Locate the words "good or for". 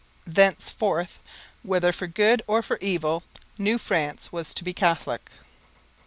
2.07-2.77